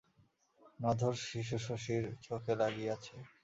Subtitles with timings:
[0.79, 3.15] নধর শিশু শশীর চোখে লাগিয়াছে।